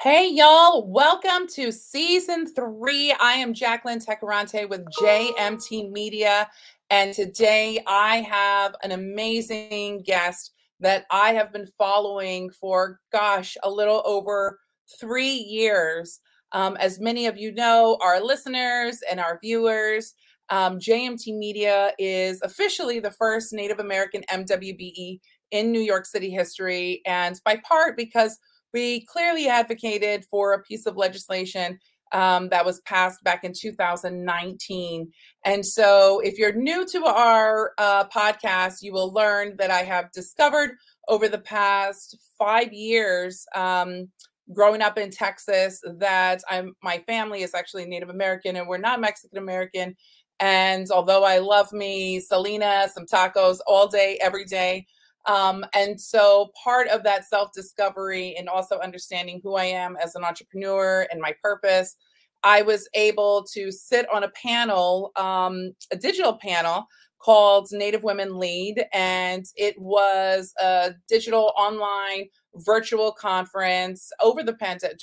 [0.00, 0.86] Hey, y'all.
[0.86, 3.12] Welcome to season three.
[3.20, 6.48] I am Jaclyn Tecarante with JMT Media.
[6.88, 13.68] And today I have an amazing guest that I have been following for, gosh, a
[13.68, 14.60] little over
[15.00, 16.20] three years.
[16.52, 20.14] Um, as many of you know, our listeners and our viewers,
[20.48, 25.18] um, JMT Media is officially the first Native American MWBE
[25.50, 28.38] in New York City history, and by part because
[28.72, 31.78] we clearly advocated for a piece of legislation
[32.12, 35.10] um, that was passed back in 2019.
[35.44, 40.10] And so, if you're new to our uh, podcast, you will learn that I have
[40.12, 40.70] discovered
[41.08, 44.08] over the past five years, um,
[44.52, 49.00] growing up in Texas, that I'm my family is actually Native American and we're not
[49.00, 49.94] Mexican American.
[50.40, 54.86] And although I love me Selena, some tacos all day, every day,
[55.28, 60.14] um, and so part of that self discovery and also understanding who I am as
[60.14, 61.96] an entrepreneur and my purpose,
[62.42, 66.86] I was able to sit on a panel, um, a digital panel
[67.20, 68.86] called Native Women Lead.
[68.94, 74.98] And it was a digital online virtual conference over the pandemic,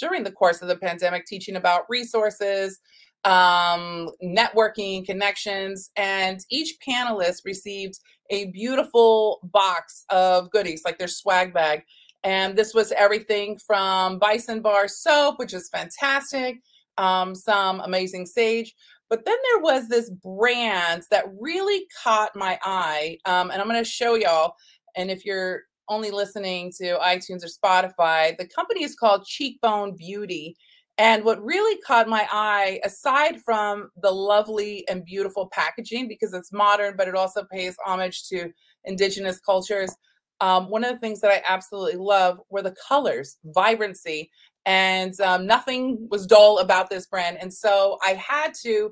[0.00, 2.80] during the course of the pandemic, teaching about resources,
[3.24, 5.90] um, networking, connections.
[5.96, 7.98] And each panelist received
[8.30, 11.84] a beautiful box of goodies, like their swag bag.
[12.24, 16.60] And this was everything from Bison Bar soap, which is fantastic,
[16.98, 18.74] um, some amazing sage.
[19.08, 23.18] But then there was this brand that really caught my eye.
[23.24, 24.54] Um, and I'm going to show y'all.
[24.96, 30.56] And if you're only listening to iTunes or Spotify, the company is called Cheekbone Beauty.
[30.98, 36.52] And what really caught my eye, aside from the lovely and beautiful packaging, because it's
[36.52, 38.50] modern, but it also pays homage to
[38.84, 39.94] indigenous cultures,
[40.40, 44.30] um, one of the things that I absolutely love were the colors, vibrancy,
[44.66, 47.38] and um, nothing was dull about this brand.
[47.40, 48.90] And so I had to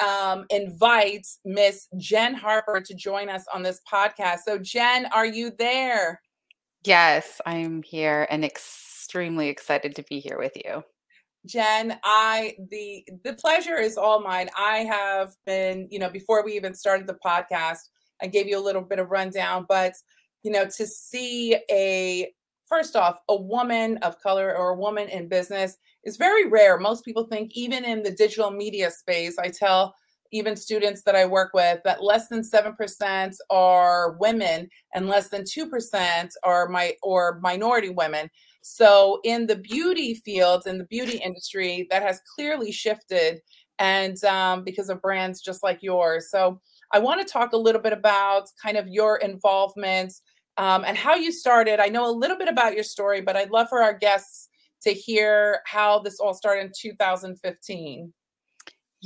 [0.00, 4.40] um, invite Miss Jenn Harper to join us on this podcast.
[4.44, 6.20] So, Jenn, are you there?
[6.84, 10.84] Yes, I'm here and extremely excited to be here with you.
[11.46, 14.50] Jenn, I the the pleasure is all mine.
[14.58, 17.88] I have been, you know, before we even started the podcast,
[18.20, 19.94] I gave you a little bit of rundown, but
[20.42, 22.32] you know, to see a
[22.68, 26.78] first off, a woman of color or a woman in business is very rare.
[26.78, 29.94] Most people think even in the digital media space, I tell
[30.32, 35.42] even students that I work with that less than 7% are women and less than
[35.42, 38.28] 2% are my or minority women.
[38.68, 43.40] So in the beauty fields, in the beauty industry, that has clearly shifted,
[43.78, 46.32] and um, because of brands just like yours.
[46.32, 46.60] So
[46.92, 50.14] I want to talk a little bit about kind of your involvement
[50.56, 51.78] um, and how you started.
[51.78, 54.48] I know a little bit about your story, but I'd love for our guests
[54.82, 58.12] to hear how this all started in 2015.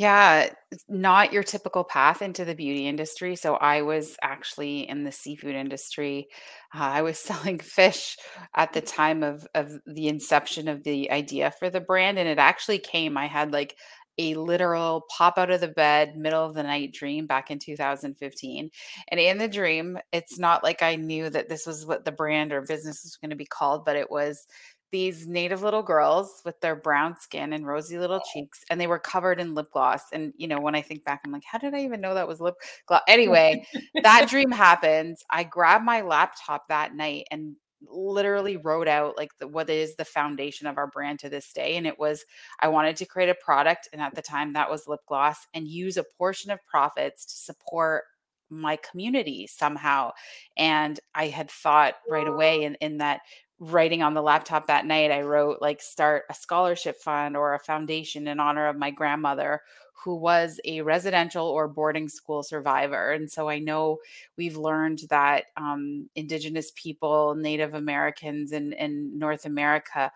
[0.01, 0.49] Yeah,
[0.89, 3.37] not your typical path into the beauty industry.
[3.37, 6.29] So I was actually in the seafood industry.
[6.75, 8.17] Uh, I was selling fish
[8.57, 12.39] at the time of of the inception of the idea for the brand, and it
[12.39, 13.19] actually came.
[13.19, 13.77] I had like
[14.19, 18.71] a literal pop out of the bed, middle of the night dream back in 2015.
[19.09, 22.53] And in the dream, it's not like I knew that this was what the brand
[22.53, 24.47] or business was going to be called, but it was
[24.91, 28.31] these native little girls with their brown skin and rosy little oh.
[28.33, 31.21] cheeks and they were covered in lip gloss and you know when i think back
[31.25, 32.55] i'm like how did i even know that was lip
[32.87, 33.65] gloss anyway
[34.03, 35.25] that dream happens.
[35.31, 37.57] I grabbed my laptop that night and
[37.89, 41.77] literally wrote out like the, what is the foundation of our brand to this day
[41.77, 42.27] and it was
[42.61, 45.67] i wanted to create a product and at the time that was lip gloss and
[45.67, 48.05] use a portion of profits to support
[48.51, 50.11] my community somehow
[50.59, 53.23] and i had thought right away in, in that
[53.61, 57.59] writing on the laptop that night i wrote like start a scholarship fund or a
[57.59, 59.61] foundation in honor of my grandmother
[60.05, 63.13] who was a residential or boarding school survivor.
[63.13, 63.99] And so i know
[64.37, 70.11] we've learned that um, indigenous people native americans in, in north america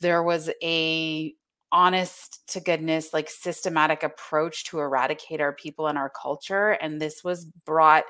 [0.00, 1.34] there was a
[1.72, 7.24] honest to goodness like systematic approach to eradicate our people and our culture and this
[7.24, 8.04] was brought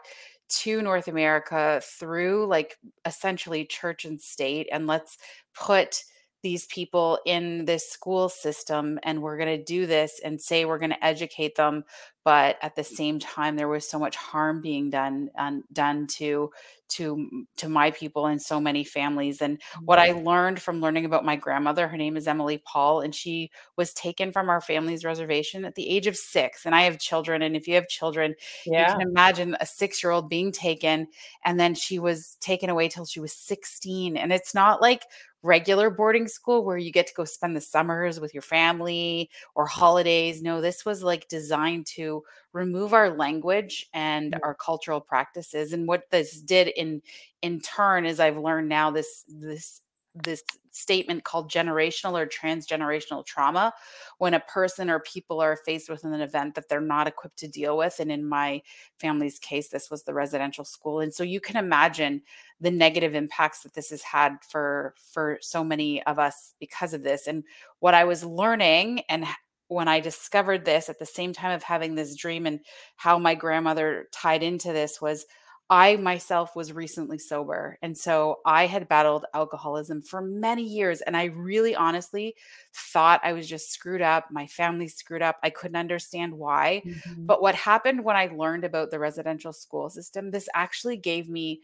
[0.49, 5.19] to North America through like essentially church and state, and let's
[5.55, 6.03] put
[6.43, 10.79] these people in this school system and we're going to do this and say we're
[10.79, 11.83] going to educate them
[12.27, 16.51] but at the same time there was so much harm being done um, done to
[16.89, 20.21] to to my people and so many families and what i Mm-hmm.
[20.21, 24.33] learned from learning about my grandmother her name is emily paul and she was taken
[24.33, 27.69] from our family's reservation at the age of six and i have children and if
[27.69, 28.35] you have children
[28.75, 28.99] you Yeah.
[28.99, 31.09] can imagine a six year old being taken
[31.45, 35.05] and then she was taken away till she was 16 and it's not like
[35.43, 39.67] regular boarding school where you get to go spend the summers with your family or
[39.67, 42.16] holidays no this was like designed to
[42.53, 44.39] remove our language and Mm.
[44.43, 47.03] our cultural practices and what this did in
[47.43, 49.83] in turn is i've learned now this this
[50.25, 53.73] this statement called generational or transgenerational trauma
[54.19, 57.49] when a person or people are faced with an event that they're not equipped to
[57.49, 58.61] deal with and in my
[58.99, 62.23] family's case this was the residential school and so you can imagine
[62.61, 67.03] the negative impacts that this has had for for so many of us because of
[67.03, 67.45] this and
[67.81, 69.25] what i was learning and
[69.69, 72.61] when i discovered this at the same time of having this dream and
[72.97, 75.27] how my grandmother tied into this was
[75.69, 81.17] i myself was recently sober and so i had battled alcoholism for many years and
[81.17, 82.37] i really honestly
[82.73, 87.27] thought i was just screwed up my family screwed up i couldn't understand why Mhm.
[87.27, 91.61] but what happened when i learned about the residential school system this actually gave me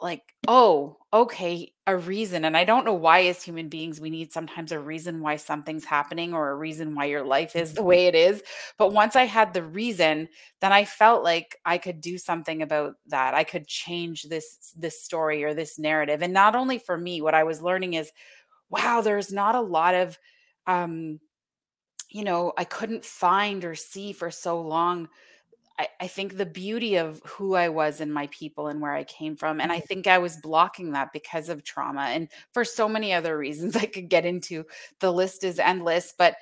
[0.00, 2.44] like, oh, okay, a reason.
[2.44, 5.84] And I don't know why, as human beings, we need sometimes a reason why something's
[5.84, 8.42] happening or a reason why your life is the way it is.
[8.76, 10.28] But once I had the reason,
[10.60, 13.34] then I felt like I could do something about that.
[13.34, 16.22] I could change this this story or this narrative.
[16.22, 18.12] And not only for me, what I was learning is,
[18.68, 20.18] wow, there's not a lot of
[20.66, 21.20] um,
[22.10, 25.08] you know, I couldn't find or see for so long
[25.78, 29.04] I, I think the beauty of who I was and my people and where I
[29.04, 29.60] came from.
[29.60, 29.86] And I Mhm.
[29.86, 33.86] think I was blocking that because of trauma and for so many other reasons I
[33.86, 34.64] could get into.
[35.00, 36.14] The list is endless.
[36.16, 36.36] But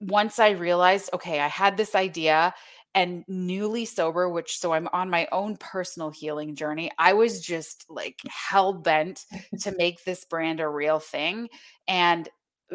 [0.00, 2.54] once I realized, okay, I had this idea
[2.94, 7.84] and newly sober, which so I'm on my own personal healing journey, I was just
[7.88, 9.24] like hell bent
[9.60, 11.48] to make this brand a real thing.
[11.88, 12.28] And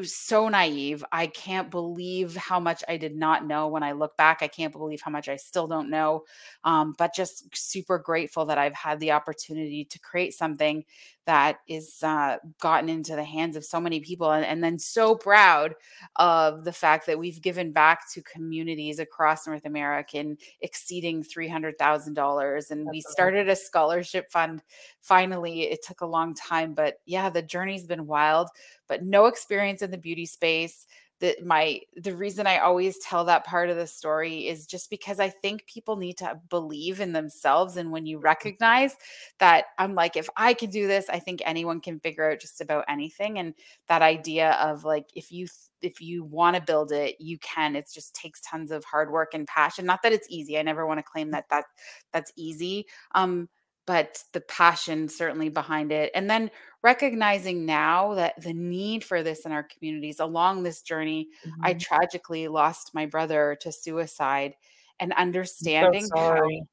[0.03, 1.03] so naive.
[1.11, 4.39] I can't believe how much I did not know when I look back.
[4.41, 6.23] I can't believe how much I still don't know.
[6.63, 10.83] Um, but just super grateful that I've had the opportunity to create something
[11.29, 15.13] that is uh, gotten into the hands of so many people, and, and then so
[15.13, 15.75] proud
[16.15, 22.71] of the fact that we've given back to communities across North America in exceeding $300,000.
[22.71, 24.63] And we started a scholarship fund.
[25.01, 28.49] Finally, it took a long time, but yeah, the journey's been wild,
[28.87, 30.87] but no experience in the beauty space.
[31.19, 35.19] That my the reason I always tell that part of the story is just because
[35.19, 37.77] I think people need to believe in themselves.
[37.77, 38.95] And when you recognize
[39.39, 42.61] that I'm like, if I can do this, I think anyone can figure out just
[42.61, 43.37] about anything.
[43.39, 43.53] And
[43.87, 45.47] that idea of like, if you
[45.81, 47.75] if you want to build it, you can.
[47.75, 49.85] It just takes tons of hard work and passion.
[49.85, 50.57] Not that it's easy.
[50.57, 51.65] I never want to claim that that
[52.11, 52.85] that's easy.
[53.15, 53.49] Um,
[53.89, 56.11] but the passion certainly behind it.
[56.15, 56.51] And then
[56.83, 61.29] recognizing now that the need for this in our communities along this journey,
[61.63, 61.75] I Mhm.
[61.75, 64.55] tragically lost my brother to suicide
[64.99, 65.13] and
[65.59, 66.63] I'm so understanding how sorry.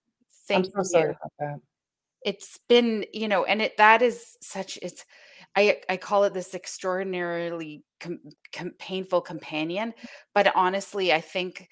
[0.54, 1.14] I'm thank so you
[2.22, 5.04] it's been, you know, and it that is such it's
[5.56, 8.18] I I call it this extraordinarily com,
[8.52, 9.94] com, painful companion,
[10.34, 11.66] but honestly, I think i-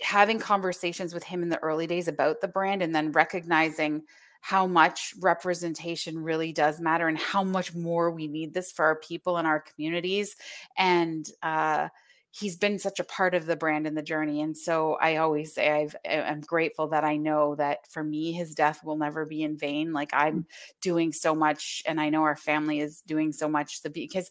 [0.00, 4.02] having conversations with him in the early days about the brand and then recognizing
[4.40, 8.96] how much representation really does matter and how much more we need this for our
[8.96, 10.36] people and our communities
[10.76, 11.88] and uh
[12.30, 15.54] he's been such a part of the brand and the journey and so i always
[15.54, 19.42] say i've i'm grateful that i know that for me his death will never be
[19.42, 20.46] in vain like i'm
[20.82, 24.30] doing so much and i know our family is doing so much because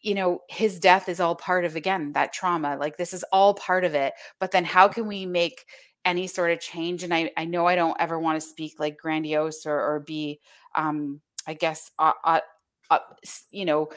[0.00, 2.76] you know, his death is all part of again that trauma.
[2.76, 4.14] Like this is all part of it.
[4.38, 5.64] But then how can we make
[6.04, 7.02] any sort of change?
[7.02, 10.40] And I, I know I don't ever want to speak like grandiose or, or be,
[10.74, 12.40] um, I guess, uh, uh,
[12.90, 12.98] uh,
[13.50, 13.88] you know,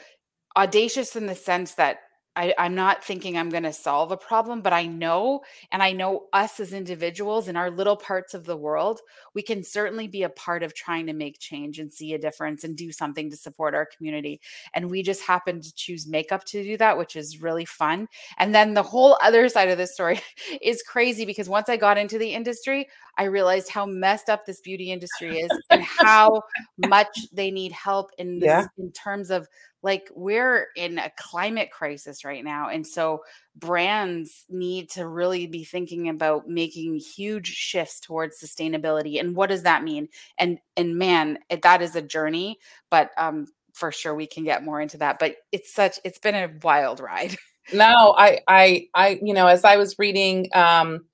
[0.56, 1.98] audacious in the sense that
[2.40, 5.92] I, I'm not thinking I'm going to solve a problem, but I know, and I
[5.92, 9.02] know us as individuals in our little parts of the world,
[9.34, 12.64] we can certainly be a part of trying to make change and see a difference
[12.64, 14.40] and do something to support our community.
[14.72, 18.08] And we just happen to choose makeup to do that, which is really fun.
[18.38, 20.22] And then the whole other side of the story
[20.62, 22.88] is crazy because once I got into the industry,
[23.20, 26.42] I realized how messed up this beauty industry is and how
[26.78, 28.64] much they need help in this Yeah.
[28.78, 29.46] in terms of
[29.82, 33.22] like we're in a climate crisis right now and so
[33.56, 39.64] brands need to really be thinking about making huge shifts towards sustainability and what does
[39.64, 40.08] that mean
[40.38, 42.58] and and man it, that is a journey
[42.90, 46.34] but um for sure we can get more into that but it's such it's been
[46.34, 47.36] a wild ride
[47.72, 51.04] no, I, I, I, you know, as I was reading um,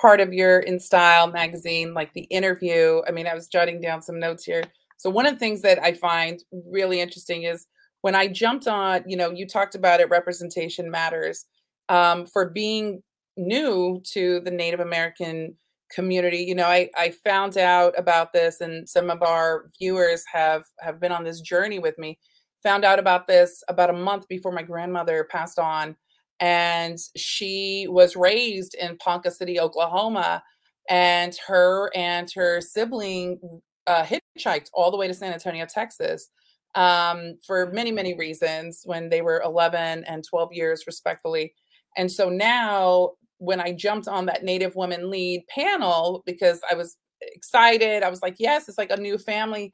[0.00, 4.18] part of your InStyle magazine, like the interview, I mean, I was jotting down some
[4.18, 4.64] notes here.
[4.96, 7.66] So one of the things that I find really interesting is
[8.02, 11.44] when I jumped on, you know, you talked about it, representation matters.
[11.88, 13.02] Um, for being
[13.36, 15.56] new to the Native American
[15.90, 20.64] community, you know, I, I found out about this, and some of our viewers have
[20.78, 22.18] have been on this journey with me
[22.62, 25.96] found out about this about a month before my grandmother passed on.
[26.40, 30.42] And she was raised in Ponca City, Oklahoma.
[30.88, 33.38] And her and her sibling
[33.86, 36.30] uh, hitchhiked all the way to San Antonio, Texas,
[36.74, 41.54] um, for many, many reasons when they were 11 and 12 years, respectfully.
[41.96, 46.96] And so now, when I jumped on that Native Women Lead panel, because I was
[47.22, 49.72] excited, I was like, yes, it's like a new family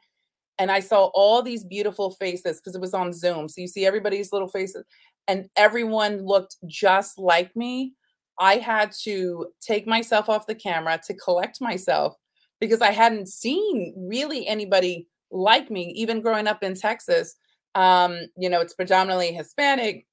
[0.58, 3.49] and I saw all these beautiful faces because it was on Zoom.
[3.49, 4.85] So you see everybody's little faces,
[5.28, 7.95] and everyone looked just like me.
[8.38, 12.16] I had to take myself off the camera to collect myself
[12.61, 17.35] because I hadn't seen really anybody like me, even growing up in Texas.
[17.75, 20.06] Um, you know, it's predominantly Hispanic,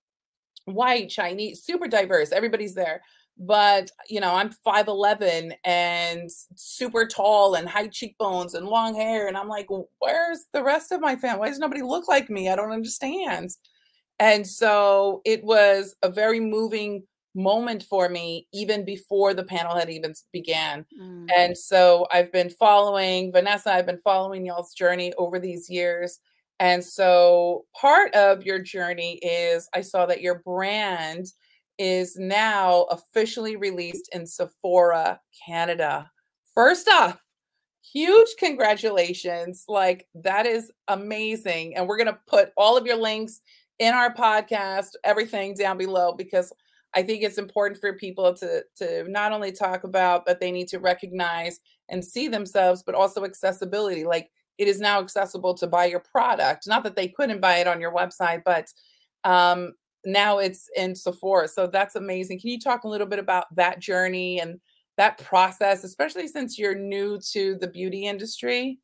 [0.66, 2.32] white, Chinese, super diverse.
[2.32, 3.02] Everybody's there
[3.38, 9.36] but you know i'm 5'11 and super tall and high cheekbones and long hair and
[9.36, 9.68] i'm like
[10.00, 13.50] where's the rest of my family why does nobody look like me i don't understand
[14.20, 17.04] and so it was a very moving
[17.36, 21.28] moment for me even before the panel had even began mm.
[21.36, 26.20] and so i've been following vanessa i've been following y'all's journey over these years
[26.60, 31.26] and so part of your journey is i saw that your brand
[31.78, 36.10] is now officially released in Sephora, Canada.
[36.54, 37.18] First off,
[37.82, 39.66] huge congratulations.
[39.68, 41.76] Like, that is amazing.
[41.76, 43.42] And we're going to put all of your links
[43.80, 46.54] in our podcast, everything down below, because
[46.96, 50.68] I think it's important for people to, to not only talk about, but they need
[50.70, 54.06] to recognize and see themselves, but also accessibility.
[54.06, 56.68] Like, it is now accessible to buy your product.
[56.68, 58.68] Not that they couldn't buy it on your website, but
[59.24, 59.74] um,
[60.06, 61.48] now it's in Sephora.
[61.48, 62.40] So that's amazing.
[62.40, 64.60] Can you talk a little bit about that journey and
[64.98, 68.78] that process, especially since you're new to the beauty industry?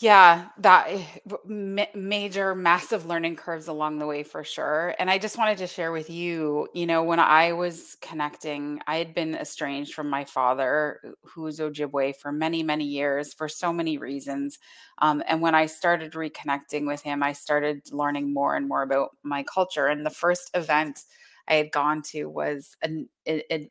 [0.00, 1.04] Yeah, that eh,
[1.46, 4.94] ma- major, massive learning curves along the way for sure.
[4.98, 8.96] And I just wanted to share with you, you know, when I was connecting, I
[8.96, 13.72] had been estranged from my father, who was Ojibwe, for many, many years for so
[13.74, 14.58] many reasons.
[14.98, 19.10] Um, and when I started reconnecting with him, I started learning more and more about
[19.22, 19.86] my culture.
[19.88, 21.00] And the first event
[21.48, 23.08] I had gone to was an,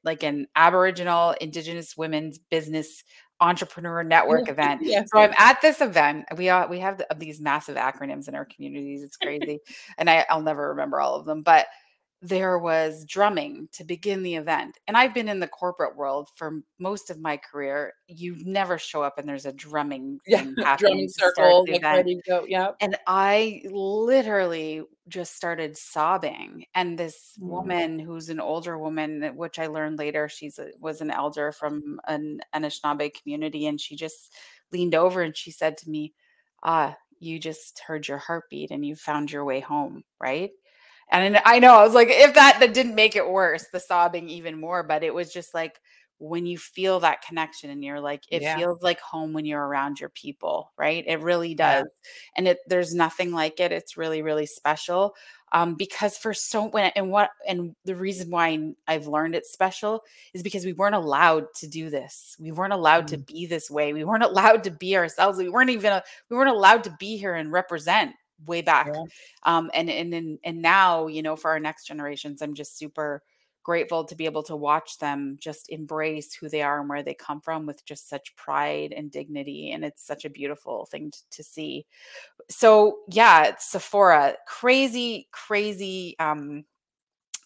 [0.04, 3.04] like an Aboriginal Indigenous women's business
[3.42, 4.82] entrepreneur network event.
[4.84, 5.10] yes.
[5.14, 6.26] So I'm at this event.
[6.38, 9.04] We are we have these massive acronyms in our communities.
[9.04, 9.60] It's crazy,
[9.98, 11.42] and I, I'll never remember all of them.
[11.42, 11.68] But
[12.22, 14.78] there was drumming to begin the event.
[14.88, 17.94] And I've been in the corporate world for most of my career.
[18.08, 22.46] You never show up and there's a drumming yeah, drumming circle, like ready to go.
[22.46, 22.72] Yeah.
[22.82, 26.66] And I literally just started sobbing.
[26.76, 27.48] And this mm.
[27.48, 32.02] woman who's an older woman, which I learned later, she's a, was an elder from
[32.08, 34.34] an Anishinaabe community, and she just
[34.72, 36.14] leaned over and she said to me,
[36.64, 40.52] "Ah, you just heard your heartbeat and you found your way home, right?"
[41.12, 44.30] And I know I was like, if that that didn't make it worse, the sobbing
[44.30, 45.80] even more, but it was just like
[46.20, 48.58] when you feel that connection and you're like, it yeah.
[48.58, 51.04] feels like home when you're around your people, right?
[51.08, 51.86] It really does.
[51.86, 52.12] Yeah.
[52.36, 53.72] And it there's nothing like it.
[53.72, 55.16] It's really, really special.
[55.52, 60.04] Um, because for so when and what and the reason why I've learned it's special
[60.34, 62.36] is because we weren't allowed to do this.
[62.40, 63.12] We weren't allowed mm.
[63.12, 63.94] to be this way.
[63.94, 65.40] We weren't allowed to be ourselves.
[65.40, 68.14] We weren't even we weren't allowed to be here and represent
[68.46, 68.88] way back.
[68.94, 69.04] Yeah.
[69.44, 73.24] Um, and and and and now, you know, for our next generations, I'm just super
[73.64, 77.14] grateful to be able to watch them just embrace who they are and where they
[77.14, 81.20] come from with just such pride and dignity and it's such a beautiful thing to,
[81.30, 81.86] to see
[82.50, 86.64] so yeah sephora crazy crazy um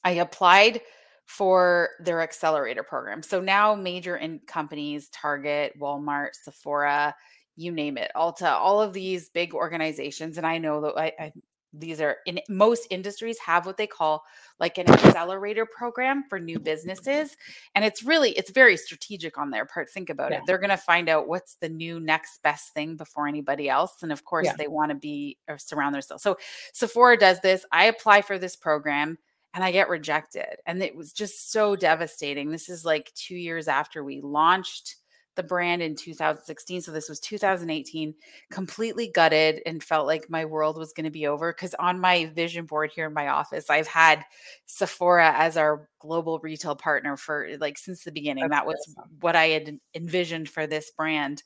[0.03, 0.79] i applied
[1.25, 7.13] for their accelerator program so now major in companies target walmart sephora
[7.55, 10.37] you name it, Ulta, all of these big organizations.
[10.37, 11.33] And I know that I, I,
[11.73, 14.23] these are in most industries have what they call
[14.59, 17.35] like an accelerator program for new businesses.
[17.73, 19.89] And it's really, it's very strategic on their part.
[19.89, 20.37] Think about yeah.
[20.37, 20.43] it.
[20.45, 24.03] They're going to find out what's the new next best thing before anybody else.
[24.03, 24.55] And of course, yeah.
[24.55, 26.23] they want to be or surround themselves.
[26.23, 26.37] So
[26.73, 27.65] Sephora does this.
[27.71, 29.17] I apply for this program
[29.55, 30.57] and I get rejected.
[30.65, 32.51] And it was just so devastating.
[32.51, 34.97] This is like two years after we launched
[35.35, 36.81] the brand in 2016.
[36.81, 38.13] So this was 2018,
[38.51, 41.51] completely gutted and felt like my world was going to be over.
[41.51, 44.23] Because on my vision board here in my office, I've had
[44.65, 48.49] Sephora as our global retail partner for like since the beginning.
[48.49, 49.11] That's that was awesome.
[49.21, 51.43] what I had envisioned for this brand.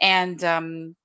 [0.00, 0.96] And um,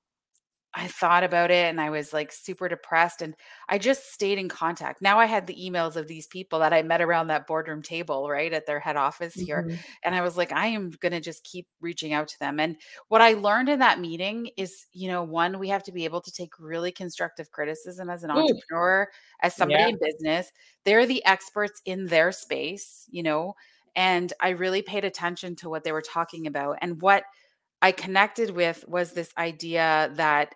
[0.76, 3.36] I thought about it and I was like super depressed and
[3.70, 5.04] I just stayed in contact.
[5.04, 8.28] Now I had the emails of these people that I met around that boardroom table,
[8.28, 9.64] right, at their head office here.
[9.64, 9.76] Mm-hmm.
[10.04, 12.60] And I was like, I am going to just keep reaching out to them.
[12.60, 12.78] And
[13.08, 16.22] what I learned in that meeting is, you know, one, we have to be able
[16.22, 18.40] to take really constructive criticism as an Ooh.
[18.40, 19.08] entrepreneur,
[19.42, 19.90] as somebody yeah.
[19.90, 20.52] in business.
[20.86, 23.54] They're the experts in their space, you know,
[23.96, 27.24] and I really paid attention to what they were talking about and what
[27.84, 30.56] I connected with was this idea that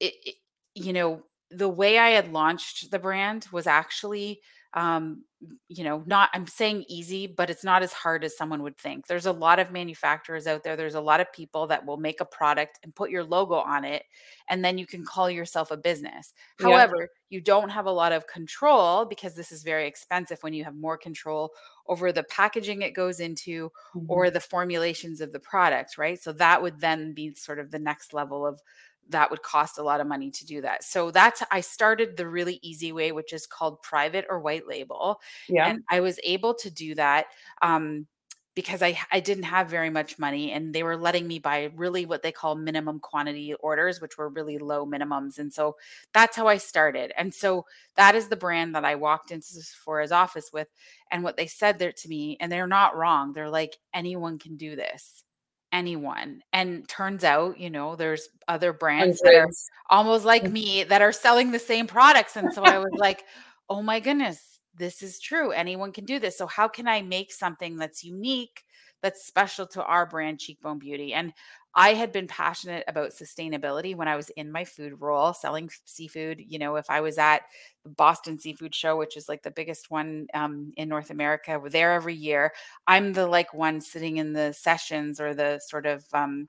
[0.00, 0.34] it, it,
[0.74, 4.40] you know the way I had launched the brand was actually
[4.74, 5.24] um,
[5.68, 9.06] you know, not I'm saying easy, but it's not as hard as someone would think.
[9.06, 10.76] There's a lot of manufacturers out there.
[10.76, 13.84] There's a lot of people that will make a product and put your logo on
[13.84, 14.04] it,
[14.48, 16.32] and then you can call yourself a business.
[16.58, 16.68] Yeah.
[16.68, 20.64] However, you don't have a lot of control because this is very expensive when you
[20.64, 21.50] have more control
[21.88, 24.06] over the packaging it goes into mm-hmm.
[24.08, 26.20] or the formulations of the product, right?
[26.20, 28.60] So that would then be sort of the next level of
[29.08, 30.84] that would cost a lot of money to do that.
[30.84, 35.20] So that's I started the really easy way, which is called private or white label.
[35.48, 35.68] Yeah.
[35.68, 37.26] And I was able to do that
[37.60, 38.06] um,
[38.54, 42.06] because I I didn't have very much money and they were letting me buy really
[42.06, 45.38] what they call minimum quantity orders, which were really low minimums.
[45.38, 45.76] And so
[46.12, 47.12] that's how I started.
[47.16, 47.66] And so
[47.96, 50.68] that is the brand that I walked into Sephora's office with.
[51.10, 53.32] And what they said there to me, and they're not wrong.
[53.32, 55.24] They're like, anyone can do this
[55.72, 56.42] anyone.
[56.52, 59.48] And turns out, you know, there's other brands that are
[59.90, 60.52] almost like mm.
[60.52, 62.36] me that are selling the same products.
[62.36, 63.24] And so I was like,
[63.68, 65.52] oh my goodness, this is true.
[65.52, 66.38] Anyone can do this.
[66.38, 68.64] So how can I make something that's unique,
[69.02, 71.12] that's special to our brand, Cheekbone Beauty?
[71.14, 71.32] And
[71.74, 76.42] I had been passionate about sustainability when I was in my food role selling seafood.
[76.46, 77.42] You know, if I was at
[77.82, 81.70] the Boston Seafood Show, which is like the biggest one um, in North America, we're
[81.70, 82.52] there every year.
[82.86, 86.48] I'm the like one sitting in the sessions or the sort of um,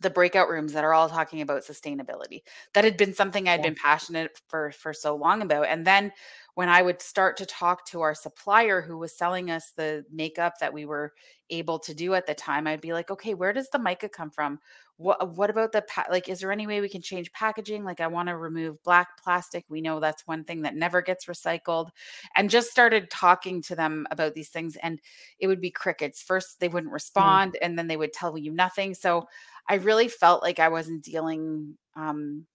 [0.00, 2.42] the breakout rooms that are all talking about sustainability.
[2.74, 3.66] That had been something I'd yeah.
[3.66, 5.66] been passionate for for so long about.
[5.66, 6.12] And then
[6.58, 10.54] when I would start to talk to our supplier who was selling us the makeup
[10.58, 11.12] that we were
[11.50, 14.32] able to do at the time, I'd be like, okay, where does the mica come
[14.32, 14.58] from?
[14.96, 16.28] What what about the pa- like?
[16.28, 17.84] Is there any way we can change packaging?
[17.84, 19.66] Like, I want to remove black plastic.
[19.68, 21.90] We know that's one thing that never gets recycled,
[22.34, 25.00] and just started talking to them about these things, and
[25.38, 26.24] it would be crickets.
[26.24, 26.94] First, they wouldn't mm.
[26.94, 27.58] respond, mm.
[27.62, 28.94] and then they would tell you nothing.
[28.94, 29.28] So,
[29.68, 32.46] I really felt like I wasn't dealing um,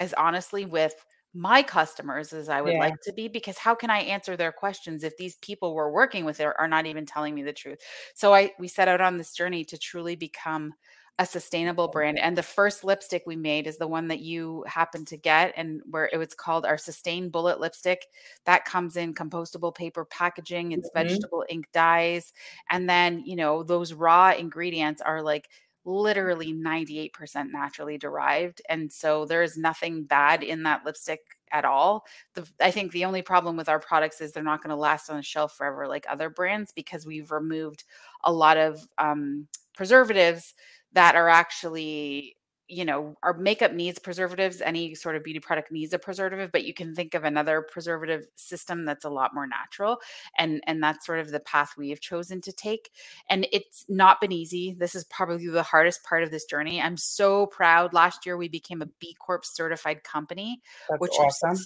[0.00, 0.94] as honestly with
[1.32, 2.80] my customers as I would yeah.
[2.80, 6.24] like to be because how can I answer their questions if these people we're working
[6.24, 7.78] with are, are not even telling me the truth?
[8.14, 10.74] So I we set out on this journey to truly become
[11.20, 15.04] a sustainable brand and the first lipstick we made is the one that you happen
[15.04, 18.06] to get and where it was called our sustain bullet lipstick
[18.46, 21.06] that comes in compostable paper packaging it's mm-hmm.
[21.06, 22.32] vegetable ink dyes
[22.70, 25.50] and then you know those raw ingredients are like
[25.84, 27.10] literally 98%
[27.50, 28.60] naturally derived.
[28.68, 31.20] And so there is nothing bad in that lipstick
[31.52, 32.04] at all.
[32.34, 35.10] The, I think the only problem with our products is they're not going to last
[35.10, 37.84] on the shelf forever like other brands because we've removed
[38.24, 40.54] a lot of um, preservatives
[40.92, 42.36] that are actually
[42.70, 44.60] you know, our makeup needs preservatives.
[44.60, 48.26] Any sort of beauty product needs a preservative, but you can think of another preservative
[48.36, 49.98] system that's a lot more natural.
[50.38, 52.92] And and that's sort of the path we have chosen to take.
[53.28, 54.76] And it's not been easy.
[54.78, 56.80] This is probably the hardest part of this journey.
[56.80, 57.92] I'm so proud.
[57.92, 61.56] Last year we became a B Corp certified company, that's which awesome.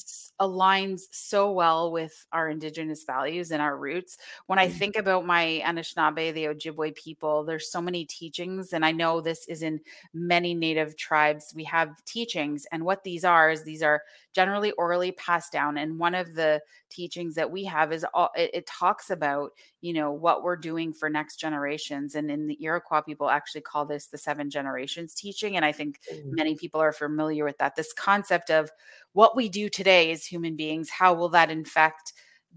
[0.40, 4.17] aligns so well with our indigenous values and our roots.
[4.47, 4.73] When I mm.
[4.73, 9.47] think about my Anishinaabe, the Ojibwe people, there's so many teachings, and I know this
[9.49, 9.81] is in
[10.14, 12.66] many native tribes, we have teachings.
[12.72, 14.02] And what these are is these are
[14.35, 15.78] generally orally passed down.
[15.78, 19.92] And one of the teachings that we have is all it, it talks about, you
[19.92, 22.14] know, what we're doing for next generations.
[22.14, 25.57] And in the Iroquois, people actually call this the seven generations teaching.
[25.57, 26.35] And I think mm-hmm.
[26.35, 27.76] many people are familiar with that.
[27.76, 28.70] This concept of
[29.12, 32.12] what we do today as human beings, how will that infect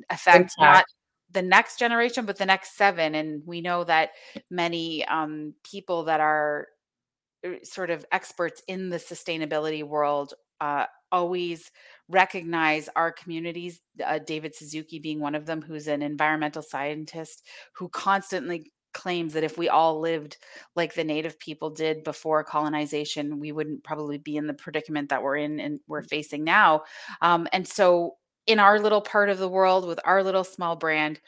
[0.10, 0.86] affect not
[1.32, 3.16] the next generation, but the next seven.
[3.16, 4.12] And we know that
[4.50, 6.68] many um, people that are
[7.64, 11.72] sort of experts in the sustainability world uh, always
[12.10, 13.82] recognize our communities.
[14.04, 19.44] Uh, David Suzuki being one of them, who's an environmental scientist who constantly claims that
[19.44, 20.38] if we all lived
[20.76, 25.22] like the native people did before colonization, we wouldn't probably be in the predicament that
[25.22, 26.10] we're in and we're mm.
[26.10, 26.82] facing now.
[27.22, 28.16] Um, and so,
[28.48, 31.20] in our little part of the world with our little small brand,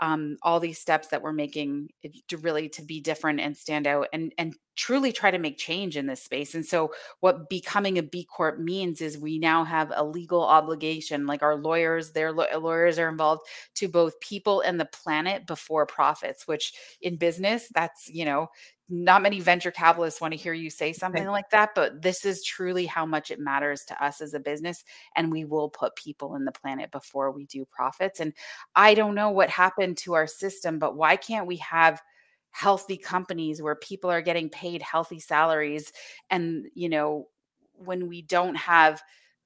[0.00, 1.90] um, all these steps that we're making
[2.28, 5.96] to really to be different and stand out and and truly try to make change
[5.96, 6.52] in this space.
[6.52, 11.26] And so what becoming a B Corp means is we now have a legal obligation,
[11.26, 13.42] like our lawyers, their lawyers are involved
[13.76, 18.48] to both people and the planet before profits, which in business, that's, you know,
[18.88, 22.44] not many venture capitalists want to hear you say something like that, but this is
[22.44, 24.84] truly how much it matters to us as a business.
[25.16, 28.20] And we will put people in the planet before we do profits.
[28.20, 28.34] And
[28.76, 32.02] I don't know what happened to our system, but why can't we have
[32.50, 35.92] healthy companies where people are getting paid healthy salaries
[36.30, 37.26] and you know
[37.72, 39.02] when we don't have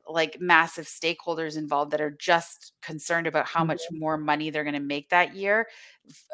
[0.09, 4.01] like massive stakeholders involved that are just concerned about how much mm-hmm.
[4.01, 5.68] more money they're going to make that year.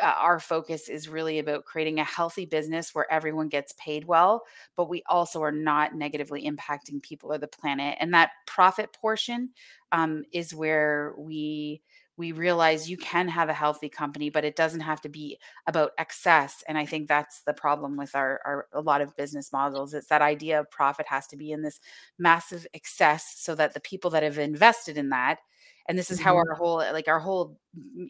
[0.01, 4.45] Uh, our focus is really about creating a healthy business where everyone gets paid well,
[4.77, 7.97] but we also are not negatively impacting people or the planet.
[8.01, 9.51] And that profit portion
[9.91, 11.83] um, is where we
[12.17, 15.93] we realize you can have a healthy company but it doesn't have to be about
[15.99, 19.95] excess and i think that's the problem with our, our a lot of business models
[19.95, 21.81] it's that idea of profit has to be in this
[22.19, 25.39] massive excess so that the people that have invested in that
[25.87, 26.49] and this is how mm-hmm.
[26.51, 27.59] our whole like our whole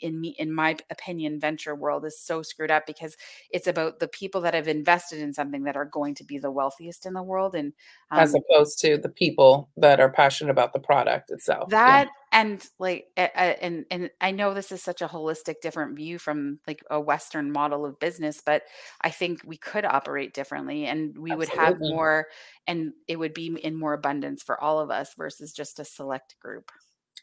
[0.00, 3.16] in me in my opinion venture world is so screwed up because
[3.50, 6.50] it's about the people that have invested in something that are going to be the
[6.50, 7.72] wealthiest in the world and
[8.10, 12.12] um, as opposed to the people that are passionate about the product itself that yeah.
[12.34, 16.82] And like and and i know this is such a holistic different view from like
[16.90, 18.62] a western model of business but
[19.00, 21.38] i think we could operate differently and we Absolutely.
[21.38, 22.26] would have more
[22.66, 26.36] and it would be in more abundance for all of us versus just a select
[26.40, 26.70] group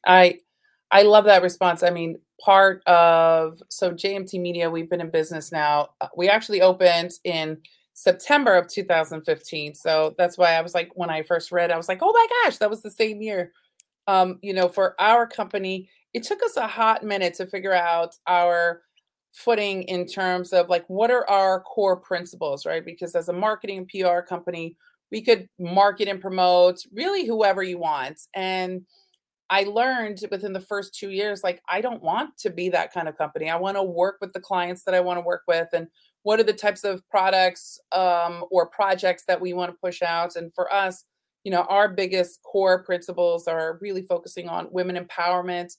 [0.06, 0.40] I
[0.92, 1.84] I love that response.
[1.84, 5.90] I mean, part of so JMT Media, we've been in business now.
[6.02, 7.58] Uh, we actually opened in
[7.94, 9.76] September of 2015.
[9.76, 12.28] So that's why I was like, when I first read, I was like, oh my
[12.44, 13.52] gosh, that was the same year.
[14.08, 18.16] Um, you know, for our company, it took us a hot minute to figure out
[18.28, 18.82] our
[19.32, 22.84] footing in terms of like what are our core principles, right?
[22.84, 24.76] Because as a marketing PR company,
[25.12, 28.20] we could market and promote really whoever you want.
[28.34, 28.86] And
[29.50, 33.10] I learned within the first two years, like, I don't want to be that kind
[33.10, 33.50] of company.
[33.50, 35.68] I want to work with the clients that I want to work with.
[35.74, 35.88] And
[36.24, 40.38] what are the types of products um, or projects that we want to push out?
[40.38, 41.04] And for us,
[41.44, 45.76] you know, our biggest core principles are really focusing on women empowerment,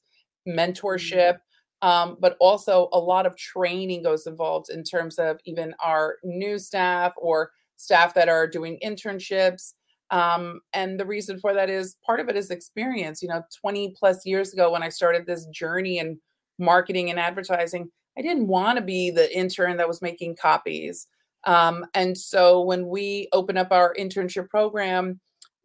[0.49, 0.59] mm-hmm.
[0.59, 1.39] mentorship,
[1.83, 6.59] um, but also a lot of training goes involved in terms of even our new
[6.59, 9.73] staff or staff that are doing internships
[10.13, 13.23] um, and the reason for that is part of it is experience.
[13.23, 16.21] You know, 20 plus years ago when I started this journey in
[16.59, 21.09] marketing and advertising, I didn't want to be the intern that was making copies.
[21.45, 25.19] Um, and so when we open up our internship program,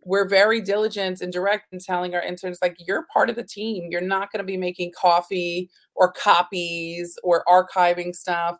[0.04, 3.88] we're very diligent and direct in telling our interns, like, you're part of the team.
[3.92, 8.58] You're not going to be making coffee or copies or archiving stuff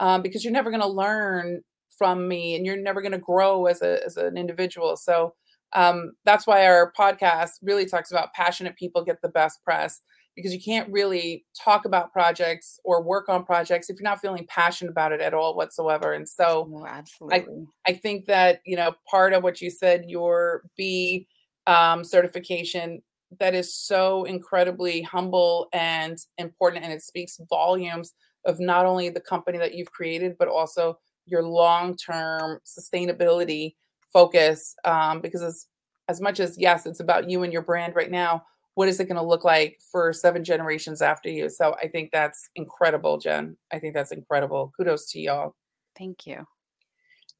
[0.00, 1.62] um, because you're never going to learn
[1.96, 5.34] from me and you're never going to grow as a as an individual so
[5.72, 10.00] um, that's why our podcast really talks about passionate people get the best press
[10.36, 14.46] because you can't really talk about projects or work on projects if you're not feeling
[14.48, 17.66] passionate about it at all whatsoever and so absolutely.
[17.86, 21.26] I, I think that you know part of what you said your b
[21.66, 23.02] um, certification
[23.38, 28.12] that is so incredibly humble and important and it speaks volumes
[28.44, 33.74] of not only the company that you've created but also your long-term sustainability
[34.12, 35.66] focus um, because as,
[36.08, 38.42] as much as yes it's about you and your brand right now
[38.74, 41.48] what is it going to look like for seven generations after you?
[41.48, 43.56] So i think that's incredible jenn.
[43.72, 44.72] I think that's incredible.
[44.76, 45.54] Kudos to y'all.
[45.98, 46.46] Thank you.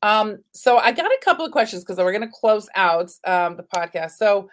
[0.03, 3.57] Um, so i got a couple of questions because we're going to close out um,
[3.57, 4.12] the podcast.
[4.12, 4.49] So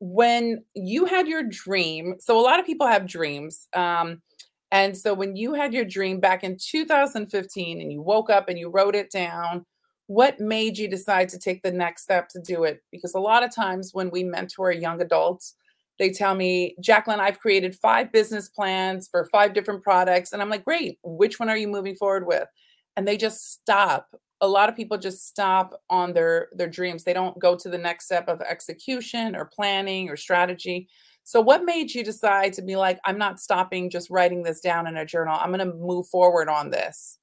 [0.00, 4.22] when you had your dream so a lot of people have dreams um,
[4.70, 8.58] and so when you had your dream back in 2015 and you woke up and
[8.58, 9.64] you wrote it down,
[10.06, 12.82] what made you decide to take the next step to do it?
[12.92, 15.54] Because a lot of times when we mentor young adults,
[15.98, 20.32] they tell me, Jaclyn, I've created five business plans for five different products.
[20.32, 22.48] And I'm like, great, which one are you moving forward with?
[22.96, 24.14] And they just stop.
[24.40, 27.02] A lot of people just stop on their their dreams.
[27.02, 30.88] They don't go to the next step of execution or planning or strategy.
[31.24, 34.86] So, what made you decide to be like, I'm not stopping just writing this down
[34.86, 35.36] in a journal?
[35.38, 37.18] I'm going to move forward on this?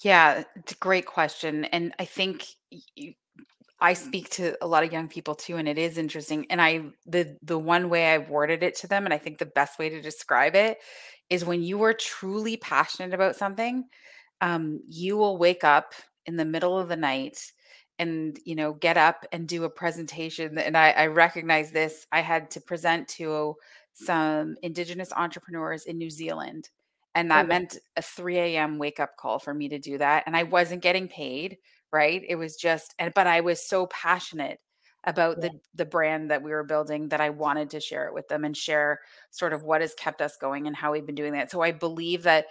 [0.00, 1.64] Yeah, it's a great question.
[1.66, 2.46] And I think
[3.82, 6.46] I speak to a lot of young people too, and it is interesting.
[6.50, 9.46] And I, the the one way I've worded it to them, and I think the
[9.46, 10.78] best way to describe it
[11.30, 13.84] is when you are truly passionate about something,
[14.40, 15.94] um, you will wake up
[16.26, 17.52] in the middle of the night
[17.98, 22.20] and you know get up and do a presentation and I, I recognize this i
[22.20, 23.56] had to present to
[23.92, 26.70] some indigenous entrepreneurs in new zealand
[27.14, 28.78] And that meant a 3 a.m.
[28.78, 30.24] wake up call for me to do that.
[30.26, 31.58] And I wasn't getting paid,
[31.92, 32.22] right?
[32.26, 34.58] It was just, and but I was so passionate
[35.04, 35.48] about Yeah.
[35.50, 38.44] the the brand that we were building that I wanted to share it with them
[38.44, 39.00] and share
[39.30, 41.50] sort of what has kept us going and how we've been doing that.
[41.50, 42.46] So I believe that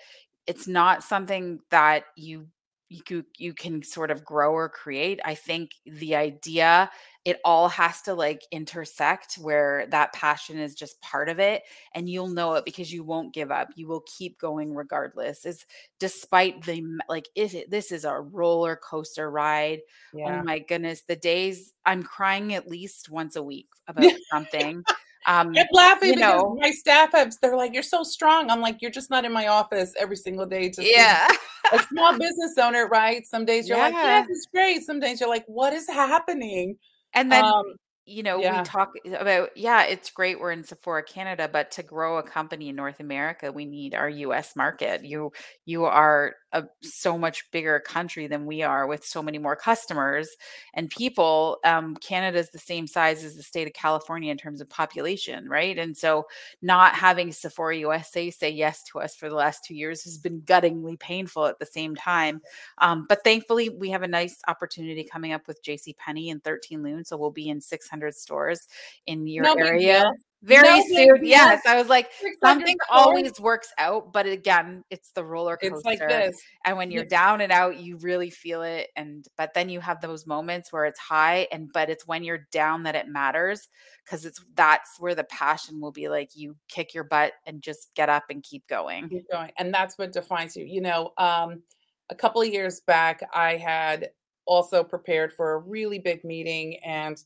[0.47, 2.47] it's not something that you
[2.91, 5.19] you cou- you can sort of grow or create.
[5.23, 6.91] I think the idea
[7.23, 12.10] it all has to like intersect where that passion is just part of it and
[12.10, 13.69] you'll know it because you won't give up.
[13.75, 15.45] You will keep going regardless.
[15.45, 15.65] Is
[15.99, 19.80] despite the like is it this is a roller coaster ride
[20.23, 24.86] Oh my goodness, the days I'm crying at least once a week about something.
[25.25, 28.62] Um, I'm laughing you because know my staff have they're like, "You're so strong." I'm
[28.62, 31.27] like, "You're just not in my office every single day to Yeah.
[31.73, 34.03] a small business owner, right?" Some days you're like, Yeah.
[34.03, 36.77] "Yes, it's great." Some days you're like, "What is happening?"
[37.13, 41.49] And then, Um, you know, we talk about, yeah, it's great we're in Sephora Canada,
[41.51, 45.05] but to grow a company in North America, we need our US market.
[45.05, 45.31] You
[45.65, 50.29] you are a so much bigger country than we are with so many more customers
[50.73, 51.59] and people.
[51.63, 55.47] Um, Canada is the same size as the state of California in terms of population,
[55.47, 55.77] right?
[55.77, 56.27] And so
[56.61, 60.41] not having Sephora USA say yes to us for the last two years has been
[60.41, 62.41] guttingly painful at the same time.
[62.79, 66.83] Um, but thankfully, we have a nice opportunity coming up with JC Penney and 13
[66.83, 67.05] Lune.
[67.05, 68.67] So we'll be in 600 stores
[69.07, 70.11] in your no area.
[70.43, 71.25] Very No soon.
[71.25, 71.62] Yes.
[71.67, 72.10] I was like,
[72.43, 74.12] something always works out.
[74.12, 76.08] But again, it's the roller It's like coaster.
[76.08, 76.41] this.
[76.65, 78.89] And when you're down and out, you really feel it.
[78.95, 81.47] And, but then you have those moments where it's high.
[81.51, 83.67] And, but it's when you're down that it matters
[84.04, 87.93] because it's that's where the passion will be like you kick your butt and just
[87.95, 89.10] get up and keep going.
[89.10, 89.51] Keep going.
[89.58, 90.65] And that's what defines you.
[90.65, 91.62] You know, um,
[92.10, 94.10] a couple of years back, I had
[94.45, 97.23] also prepared for a really big meeting and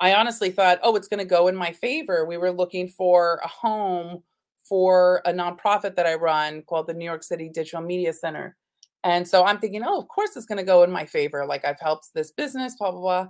[0.00, 2.24] I honestly thought, oh, it's going to go in my favor.
[2.26, 4.22] We were looking for a home
[4.68, 8.56] for a nonprofit that I run called the New York City Digital Media Center.
[9.04, 11.46] And so I'm thinking, oh, of course it's going to go in my favor.
[11.46, 13.26] Like I've helped this business, blah, blah, blah.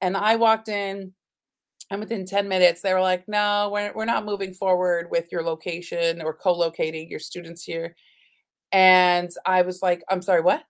[0.00, 1.12] And I walked in
[1.90, 5.42] and within 10 minutes, they were like, no, we're, we're not moving forward with your
[5.42, 7.94] location or co-locating your students here.
[8.72, 10.64] And I was like, I'm sorry, what?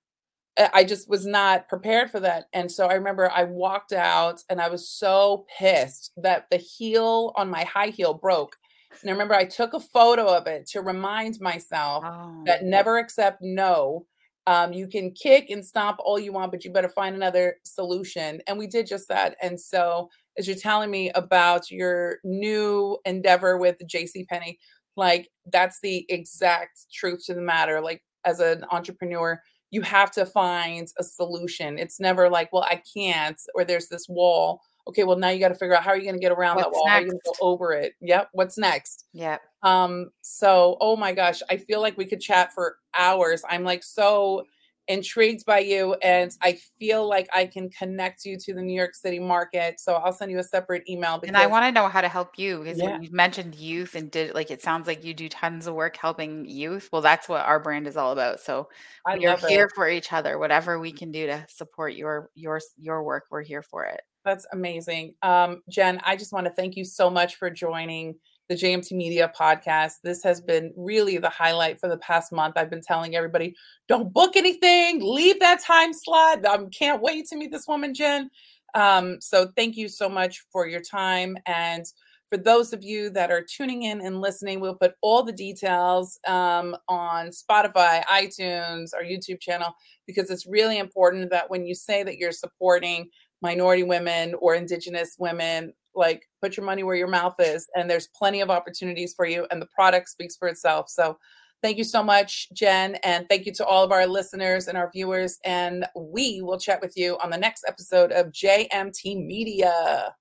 [0.75, 2.45] I just was not prepared for that.
[2.53, 7.33] And so I remember I walked out and I was so pissed that the heel
[7.37, 8.57] on my high heel broke.
[9.01, 12.99] And I remember I took a photo of it to remind myself Oh, that never
[12.99, 14.07] accept no.
[14.47, 18.41] Um, you can kick and stomp all you want, but you better find another solution.
[18.47, 19.37] And we did just that.
[19.41, 24.59] And so, as you're telling me about your new endeavor with JC Penney,
[24.97, 27.81] like that's the exact truth to the matter.
[27.81, 29.41] Like as an entrepreneur,
[29.73, 31.79] you have to find a solution.
[31.79, 34.61] It's never like, well, I can't, or there's this wall.
[34.87, 36.59] Okay, well now you got to figure out how are you going to get around
[36.59, 36.89] that what's wall?
[36.89, 37.95] How are you going to go over it?
[38.01, 38.29] Yep.
[38.33, 39.07] What's next?
[39.13, 39.39] Yeah.
[39.63, 43.43] Um, so oh my gosh, I feel like we could chat for hours.
[43.49, 44.45] I'm like so
[44.89, 48.95] intrigued by you and I feel like I can connect you to the New York
[48.95, 49.79] City market.
[49.79, 52.39] So I'll send you a separate email And I want to know how to help
[52.39, 55.67] you because yeah, you mentioned youth and did like it sounds like you do tons
[55.67, 56.89] of work helping youth.
[56.93, 58.41] Well, that's what our brand is all about.
[58.41, 58.69] So
[59.07, 59.51] I we are love it.
[59.51, 60.39] here for each other.
[60.39, 64.01] Whatever we can do to support your your your work, we're here for it.
[64.25, 65.15] That's amazing.
[65.23, 68.17] Um, Jenn, I just want to thank you so much for joining
[68.53, 69.95] the JMT Media podcast.
[70.05, 72.55] This has been really the highlight for the past month.
[72.57, 73.55] I've been telling everybody,
[73.89, 76.47] don't book anything, leave that time slot.
[76.47, 78.29] I can't wait to meet this woman, Jenn.
[78.75, 81.39] Um, so thank you so much for your time.
[81.47, 81.87] And
[82.29, 86.19] for those of you that are tuning in and listening, we'll put all the details
[86.27, 89.75] um, on Spotify, iTunes, our YouTube channel,
[90.07, 93.09] because it's really important that when you say that you're supporting
[93.41, 98.09] minority women or indigenous women like put your money where your mouth is and there's
[98.09, 100.89] plenty of opportunities for you and the product speaks for itself.
[100.89, 101.19] So
[101.63, 104.91] thank you so much jenn and thank you to all of our listeners and our
[104.93, 110.15] viewers and we will chat with you on the next episode of jmt media.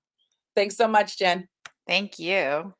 [0.54, 1.48] Thanks so much jenn.
[1.86, 2.72] Thank you.